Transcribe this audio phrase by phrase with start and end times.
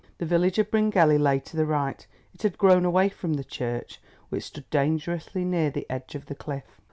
[0.17, 2.07] The village of Bryngelly lay to the right.
[2.33, 6.33] It had grown away from the church, which stood dangerously near the edge of the
[6.33, 6.79] cliff.